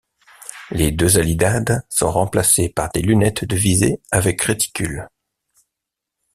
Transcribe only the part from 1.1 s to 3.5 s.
alidades sont remplacées par des lunettes